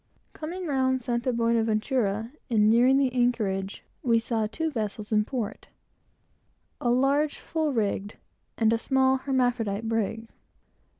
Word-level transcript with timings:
Coming 0.33 0.65
round 0.65 1.03
St. 1.03 1.21
Buenaventura, 1.37 2.31
and 2.49 2.71
nearing 2.71 2.97
the 2.97 3.13
anchorage, 3.13 3.83
we 4.01 4.17
saw 4.19 4.47
two 4.47 4.71
vessels 4.71 5.11
in 5.11 5.25
port, 5.25 5.67
a 6.79 6.89
large 6.89 7.37
full 7.37 7.71
rigged, 7.71 8.17
and 8.57 8.73
a 8.73 8.79
small 8.79 9.17
hermaphrodite 9.17 9.87
brig. 9.87 10.27